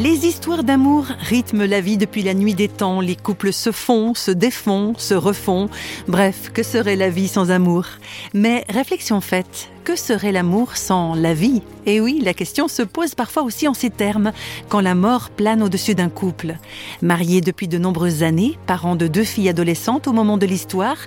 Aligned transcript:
Les 0.00 0.26
histoires 0.26 0.62
d'amour 0.62 1.06
rythment 1.18 1.64
la 1.64 1.80
vie 1.80 1.96
depuis 1.96 2.22
la 2.22 2.32
nuit 2.32 2.54
des 2.54 2.68
temps. 2.68 3.00
Les 3.00 3.16
couples 3.16 3.52
se 3.52 3.72
font, 3.72 4.14
se 4.14 4.30
défont, 4.30 4.94
se 4.96 5.14
refont. 5.14 5.68
Bref, 6.06 6.52
que 6.52 6.62
serait 6.62 6.94
la 6.94 7.10
vie 7.10 7.26
sans 7.26 7.50
amour? 7.50 7.86
Mais 8.32 8.64
réflexion 8.68 9.20
faite, 9.20 9.70
que 9.88 9.96
serait 9.96 10.32
l'amour 10.32 10.76
sans 10.76 11.14
la 11.14 11.32
vie? 11.32 11.62
Et 11.86 11.98
oui, 12.02 12.20
la 12.22 12.34
question 12.34 12.68
se 12.68 12.82
pose 12.82 13.14
parfois 13.14 13.42
aussi 13.42 13.66
en 13.66 13.72
ces 13.72 13.88
termes, 13.88 14.32
quand 14.68 14.82
la 14.82 14.94
mort 14.94 15.30
plane 15.30 15.62
au-dessus 15.62 15.94
d'un 15.94 16.10
couple. 16.10 16.56
Mariés 17.00 17.40
depuis 17.40 17.68
de 17.68 17.78
nombreuses 17.78 18.22
années, 18.22 18.58
parents 18.66 18.96
de 18.96 19.06
deux 19.06 19.24
filles 19.24 19.48
adolescentes 19.48 20.06
au 20.06 20.12
moment 20.12 20.36
de 20.36 20.44
l'histoire, 20.44 20.98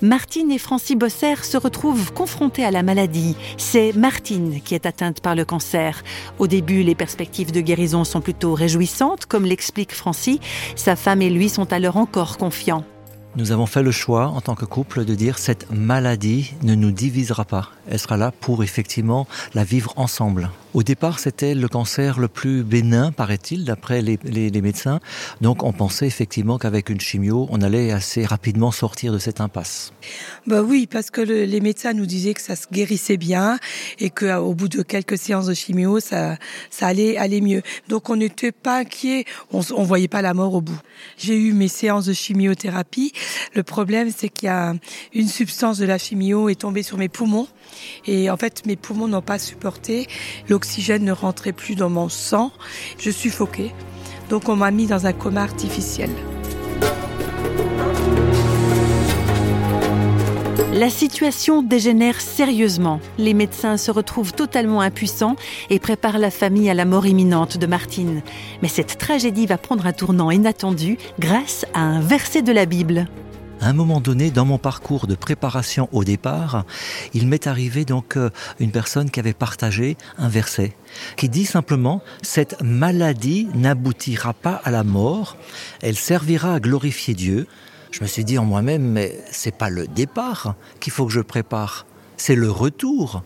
Martine 0.00 0.50
et 0.50 0.56
Francie 0.56 0.96
Bosser 0.96 1.34
se 1.42 1.58
retrouvent 1.58 2.14
confrontés 2.14 2.64
à 2.64 2.70
la 2.70 2.82
maladie. 2.82 3.36
C'est 3.58 3.92
Martine 3.92 4.62
qui 4.64 4.74
est 4.74 4.86
atteinte 4.86 5.20
par 5.20 5.34
le 5.34 5.44
cancer. 5.44 6.02
Au 6.38 6.46
début, 6.46 6.82
les 6.82 6.94
perspectives 6.94 7.52
de 7.52 7.60
guérison 7.60 8.04
sont 8.04 8.22
plutôt 8.22 8.54
réjouissantes, 8.54 9.26
comme 9.26 9.44
l'explique 9.44 9.92
Francie. 9.92 10.40
Sa 10.76 10.96
femme 10.96 11.20
et 11.20 11.28
lui 11.28 11.50
sont 11.50 11.74
alors 11.74 11.98
encore 11.98 12.38
confiants. 12.38 12.86
Nous 13.36 13.52
avons 13.52 13.66
fait 13.66 13.84
le 13.84 13.92
choix 13.92 14.26
en 14.26 14.40
tant 14.40 14.56
que 14.56 14.64
couple 14.64 15.04
de 15.04 15.14
dire 15.14 15.38
cette 15.38 15.70
maladie 15.70 16.52
ne 16.62 16.74
nous 16.74 16.90
divisera 16.90 17.44
pas. 17.44 17.70
Elle 17.88 18.00
sera 18.00 18.16
là 18.16 18.32
pour 18.32 18.64
effectivement 18.64 19.28
la 19.54 19.62
vivre 19.62 19.92
ensemble. 19.96 20.50
Au 20.72 20.84
départ, 20.84 21.18
c'était 21.18 21.54
le 21.56 21.66
cancer 21.66 22.20
le 22.20 22.28
plus 22.28 22.62
bénin, 22.62 23.10
paraît-il, 23.10 23.64
d'après 23.64 24.02
les, 24.02 24.60
médecins. 24.60 25.00
Donc, 25.40 25.64
on 25.64 25.72
pensait 25.72 26.06
effectivement 26.06 26.58
qu'avec 26.58 26.90
une 26.90 27.00
chimio, 27.00 27.48
on 27.50 27.60
allait 27.60 27.90
assez 27.90 28.24
rapidement 28.24 28.70
sortir 28.70 29.12
de 29.12 29.18
cette 29.18 29.40
impasse. 29.40 29.92
Bah 30.46 30.62
oui, 30.62 30.86
parce 30.86 31.10
que 31.10 31.22
les 31.22 31.60
médecins 31.60 31.92
nous 31.92 32.06
disaient 32.06 32.34
que 32.34 32.40
ça 32.40 32.54
se 32.54 32.66
guérissait 32.70 33.16
bien 33.16 33.58
et 33.98 34.10
qu'au 34.10 34.54
bout 34.54 34.68
de 34.68 34.82
quelques 34.82 35.18
séances 35.18 35.46
de 35.46 35.54
chimio, 35.54 35.98
ça, 35.98 36.36
ça 36.70 36.86
allait 36.86 37.16
aller 37.16 37.40
mieux. 37.40 37.62
Donc, 37.88 38.08
on 38.08 38.16
n'était 38.16 38.52
pas 38.52 38.78
inquiet. 38.78 39.24
On, 39.52 39.62
on 39.74 39.82
voyait 39.82 40.08
pas 40.08 40.22
la 40.22 40.34
mort 40.34 40.54
au 40.54 40.60
bout. 40.60 40.80
J'ai 41.18 41.36
eu 41.36 41.52
mes 41.52 41.68
séances 41.68 42.06
de 42.06 42.12
chimiothérapie. 42.12 43.12
Le 43.54 43.64
problème, 43.64 44.10
c'est 44.16 44.28
qu'il 44.28 44.46
y 44.46 44.50
a 44.50 44.74
une 45.14 45.28
substance 45.28 45.78
de 45.78 45.84
la 45.84 45.98
chimio 45.98 46.48
est 46.48 46.60
tombée 46.60 46.84
sur 46.84 46.96
mes 46.96 47.08
poumons 47.08 47.48
et 48.06 48.30
en 48.30 48.36
fait, 48.36 48.66
mes 48.66 48.76
poumons 48.76 49.08
n'ont 49.08 49.22
pas 49.22 49.38
supporté. 49.38 50.06
L'oxygène 50.60 51.04
ne 51.04 51.12
rentrait 51.12 51.54
plus 51.54 51.74
dans 51.74 51.88
mon 51.88 52.10
sang. 52.10 52.52
Je 52.98 53.10
suffoquais. 53.10 53.72
Donc 54.28 54.50
on 54.50 54.56
m'a 54.56 54.70
mis 54.70 54.86
dans 54.86 55.06
un 55.06 55.14
coma 55.14 55.42
artificiel. 55.42 56.10
La 60.74 60.90
situation 60.90 61.62
dégénère 61.62 62.20
sérieusement. 62.20 63.00
Les 63.16 63.32
médecins 63.32 63.78
se 63.78 63.90
retrouvent 63.90 64.34
totalement 64.34 64.82
impuissants 64.82 65.36
et 65.70 65.78
préparent 65.78 66.18
la 66.18 66.30
famille 66.30 66.68
à 66.68 66.74
la 66.74 66.84
mort 66.84 67.06
imminente 67.06 67.56
de 67.56 67.66
Martine. 67.66 68.20
Mais 68.60 68.68
cette 68.68 68.98
tragédie 68.98 69.46
va 69.46 69.56
prendre 69.56 69.86
un 69.86 69.94
tournant 69.94 70.30
inattendu 70.30 70.98
grâce 71.18 71.64
à 71.72 71.80
un 71.80 72.00
verset 72.00 72.42
de 72.42 72.52
la 72.52 72.66
Bible 72.66 73.06
à 73.60 73.68
un 73.68 73.72
moment 73.72 74.00
donné, 74.00 74.30
dans 74.30 74.46
mon 74.46 74.58
parcours 74.58 75.06
de 75.06 75.14
préparation 75.14 75.88
au 75.92 76.02
départ, 76.02 76.64
il 77.12 77.28
m'est 77.28 77.46
arrivé 77.46 77.84
donc 77.84 78.16
euh, 78.16 78.30
une 78.58 78.70
personne 78.70 79.10
qui 79.10 79.20
avait 79.20 79.34
partagé 79.34 79.96
un 80.18 80.28
verset 80.28 80.76
qui 81.16 81.28
dit 81.28 81.44
simplement 81.44 82.02
cette 82.22 82.62
maladie 82.62 83.48
n'aboutira 83.54 84.32
pas 84.32 84.60
à 84.64 84.70
la 84.70 84.82
mort, 84.82 85.36
elle 85.82 85.96
servira 85.96 86.54
à 86.54 86.60
glorifier 86.60 87.14
Dieu. 87.14 87.46
Je 87.90 88.02
me 88.02 88.06
suis 88.06 88.24
dit 88.24 88.38
en 88.38 88.44
moi-même 88.44 88.82
mais 88.82 89.18
c'est 89.30 89.56
pas 89.56 89.68
le 89.68 89.86
départ 89.86 90.54
qu'il 90.80 90.92
faut 90.92 91.06
que 91.06 91.12
je 91.12 91.20
prépare, 91.20 91.86
c'est 92.16 92.36
le 92.36 92.50
retour. 92.50 93.22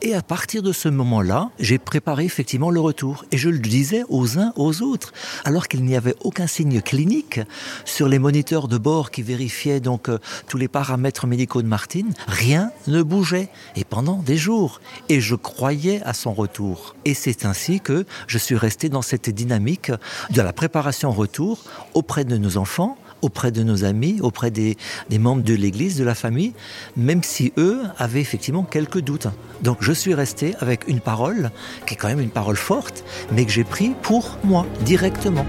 Et 0.00 0.14
à 0.14 0.22
partir 0.22 0.62
de 0.62 0.70
ce 0.72 0.88
moment-là, 0.88 1.50
j'ai 1.58 1.78
préparé 1.78 2.24
effectivement 2.24 2.70
le 2.70 2.78
retour. 2.78 3.24
Et 3.32 3.36
je 3.36 3.48
le 3.48 3.58
disais 3.58 4.04
aux 4.08 4.38
uns, 4.38 4.52
aux 4.54 4.82
autres. 4.82 5.12
Alors 5.44 5.66
qu'il 5.66 5.84
n'y 5.84 5.96
avait 5.96 6.14
aucun 6.20 6.46
signe 6.46 6.80
clinique 6.80 7.40
sur 7.84 8.08
les 8.08 8.20
moniteurs 8.20 8.68
de 8.68 8.78
bord 8.78 9.10
qui 9.10 9.22
vérifiaient 9.22 9.80
donc 9.80 10.08
euh, 10.08 10.18
tous 10.46 10.56
les 10.56 10.68
paramètres 10.68 11.26
médicaux 11.26 11.62
de 11.62 11.66
Martine, 11.66 12.14
rien 12.28 12.70
ne 12.86 13.02
bougeait. 13.02 13.48
Et 13.74 13.84
pendant 13.84 14.22
des 14.22 14.36
jours. 14.36 14.80
Et 15.08 15.20
je 15.20 15.34
croyais 15.34 16.00
à 16.04 16.14
son 16.14 16.32
retour. 16.32 16.94
Et 17.04 17.14
c'est 17.14 17.44
ainsi 17.44 17.80
que 17.80 18.06
je 18.28 18.38
suis 18.38 18.56
resté 18.56 18.88
dans 18.88 19.02
cette 19.02 19.30
dynamique 19.30 19.90
de 20.30 20.42
la 20.42 20.52
préparation 20.52 21.10
retour 21.10 21.64
auprès 21.94 22.24
de 22.24 22.36
nos 22.36 22.56
enfants, 22.56 22.96
auprès 23.22 23.50
de 23.50 23.62
nos 23.62 23.84
amis, 23.84 24.18
auprès 24.20 24.50
des, 24.50 24.76
membres 25.18 25.42
de 25.42 25.54
l'Église, 25.54 25.96
de 25.96 26.04
la 26.04 26.14
famille, 26.14 26.52
même 26.96 27.22
si 27.22 27.52
eux 27.56 27.80
avaient 27.98 28.20
effectivement 28.20 28.62
quelques 28.62 29.00
doutes. 29.00 29.28
Donc 29.62 29.78
je 29.80 29.92
suis 29.92 30.14
resté 30.14 30.54
avec 30.60 30.88
une 30.88 31.00
parole, 31.00 31.50
qui 31.86 31.94
est 31.94 31.96
quand 31.96 32.08
même 32.08 32.20
une 32.20 32.30
parole 32.30 32.56
forte, 32.56 33.04
mais 33.32 33.44
que 33.44 33.52
j'ai 33.52 33.64
pris 33.64 33.92
pour 34.02 34.38
moi, 34.44 34.66
directement. 34.84 35.46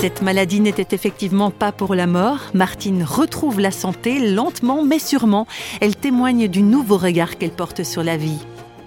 Cette 0.00 0.22
maladie 0.22 0.60
n'était 0.60 0.94
effectivement 0.94 1.50
pas 1.50 1.72
pour 1.72 1.94
la 1.94 2.06
mort. 2.06 2.38
Martine 2.54 3.04
retrouve 3.04 3.60
la 3.60 3.70
santé 3.70 4.32
lentement 4.32 4.82
mais 4.82 4.98
sûrement. 4.98 5.46
Elle 5.82 5.94
témoigne 5.94 6.48
du 6.48 6.62
nouveau 6.62 6.96
regard 6.96 7.36
qu'elle 7.36 7.50
porte 7.50 7.84
sur 7.84 8.02
la 8.02 8.16
vie 8.16 8.38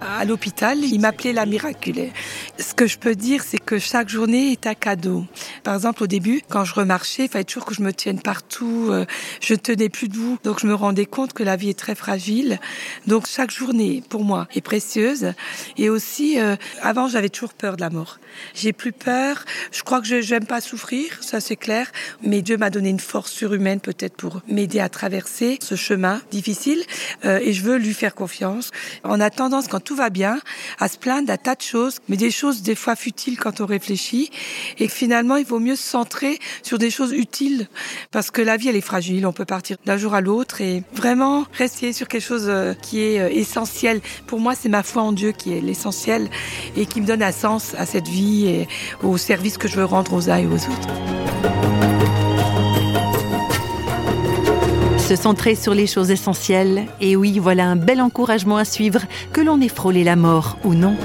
à 0.00 0.24
l'hôpital, 0.24 0.78
il 0.78 1.00
m'appelait 1.00 1.32
la 1.32 1.46
miraculée. 1.46 2.12
Ce 2.58 2.74
que 2.74 2.86
je 2.86 2.98
peux 2.98 3.14
dire, 3.14 3.42
c'est 3.42 3.58
que 3.58 3.78
chaque 3.78 4.08
journée 4.08 4.52
est 4.52 4.66
un 4.66 4.74
cadeau. 4.74 5.24
Par 5.64 5.74
exemple, 5.74 6.02
au 6.02 6.06
début, 6.06 6.42
quand 6.48 6.64
je 6.64 6.74
remarchais, 6.74 7.24
il 7.24 7.28
fallait 7.28 7.44
toujours 7.44 7.64
que 7.64 7.74
je 7.74 7.82
me 7.82 7.92
tienne 7.92 8.20
partout. 8.20 8.88
Euh, 8.90 9.04
je 9.40 9.54
tenais 9.54 9.88
plus 9.88 10.08
debout. 10.08 10.38
Donc, 10.44 10.60
je 10.60 10.66
me 10.66 10.74
rendais 10.74 11.06
compte 11.06 11.32
que 11.32 11.42
la 11.42 11.56
vie 11.56 11.70
est 11.70 11.78
très 11.78 11.94
fragile. 11.94 12.58
Donc, 13.06 13.26
chaque 13.26 13.50
journée, 13.50 14.02
pour 14.08 14.24
moi, 14.24 14.46
est 14.54 14.60
précieuse. 14.60 15.32
Et 15.76 15.90
aussi, 15.90 16.40
euh, 16.40 16.56
avant, 16.82 17.08
j'avais 17.08 17.28
toujours 17.28 17.54
peur 17.54 17.76
de 17.76 17.80
la 17.80 17.90
mort. 17.90 18.18
J'ai 18.54 18.72
plus 18.72 18.92
peur. 18.92 19.44
Je 19.72 19.82
crois 19.82 20.00
que 20.00 20.06
je 20.06 20.34
n'aime 20.34 20.46
pas 20.46 20.60
souffrir, 20.60 21.18
ça 21.20 21.40
c'est 21.40 21.56
clair. 21.56 21.90
Mais 22.22 22.42
Dieu 22.42 22.56
m'a 22.56 22.70
donné 22.70 22.90
une 22.90 23.00
force 23.00 23.32
surhumaine 23.32 23.80
peut-être 23.80 24.16
pour 24.16 24.42
m'aider 24.48 24.80
à 24.80 24.88
traverser 24.88 25.58
ce 25.62 25.74
chemin 25.74 26.20
difficile. 26.30 26.82
Euh, 27.24 27.40
et 27.42 27.52
je 27.52 27.62
veux 27.62 27.76
lui 27.76 27.94
faire 27.94 28.14
confiance. 28.14 28.70
On 29.04 29.20
a 29.20 29.30
tendance, 29.30 29.68
quand 29.68 29.80
tout 29.88 29.96
va 29.96 30.10
bien, 30.10 30.38
à 30.78 30.86
se 30.86 30.98
plaindre 30.98 31.28
d'un 31.28 31.38
tas 31.38 31.54
de 31.54 31.62
choses, 31.62 32.00
mais 32.10 32.18
des 32.18 32.30
choses 32.30 32.60
des 32.60 32.74
fois 32.74 32.94
futiles 32.94 33.38
quand 33.38 33.62
on 33.62 33.66
réfléchit. 33.66 34.30
Et 34.78 34.86
finalement, 34.86 35.36
il 35.36 35.46
vaut 35.46 35.60
mieux 35.60 35.76
se 35.76 35.82
centrer 35.82 36.38
sur 36.62 36.76
des 36.76 36.90
choses 36.90 37.12
utiles, 37.12 37.68
parce 38.10 38.30
que 38.30 38.42
la 38.42 38.58
vie, 38.58 38.68
elle 38.68 38.76
est 38.76 38.82
fragile. 38.82 39.26
On 39.26 39.32
peut 39.32 39.46
partir 39.46 39.78
d'un 39.86 39.96
jour 39.96 40.12
à 40.12 40.20
l'autre 40.20 40.60
et 40.60 40.82
vraiment 40.92 41.46
rester 41.54 41.94
sur 41.94 42.06
quelque 42.06 42.20
chose 42.22 42.48
euh, 42.48 42.74
qui 42.74 43.00
est 43.00 43.18
euh, 43.18 43.30
essentiel. 43.30 44.02
Pour 44.26 44.40
moi, 44.40 44.54
c'est 44.54 44.68
ma 44.68 44.82
foi 44.82 45.00
en 45.00 45.12
Dieu 45.12 45.32
qui 45.32 45.54
est 45.56 45.62
l'essentiel 45.62 46.28
et 46.76 46.84
qui 46.84 47.00
me 47.00 47.06
donne 47.06 47.22
un 47.22 47.32
sens 47.32 47.74
à 47.78 47.86
cette 47.86 48.08
vie 48.08 48.46
et 48.46 48.68
au 49.02 49.16
service 49.16 49.56
que 49.56 49.68
je 49.68 49.76
veux 49.76 49.86
rendre 49.86 50.12
aux 50.12 50.28
uns 50.28 50.36
et 50.36 50.46
aux 50.46 50.52
autres. 50.52 51.77
Se 55.08 55.16
centrer 55.16 55.54
sur 55.54 55.72
les 55.72 55.86
choses 55.86 56.10
essentielles, 56.10 56.84
et 57.00 57.16
oui, 57.16 57.38
voilà 57.38 57.64
un 57.64 57.76
bel 57.76 58.02
encouragement 58.02 58.58
à 58.58 58.66
suivre, 58.66 59.00
que 59.32 59.40
l'on 59.40 59.58
ait 59.62 59.68
frôlé 59.68 60.04
la 60.04 60.16
mort 60.16 60.58
ou 60.64 60.74
non. 60.74 60.98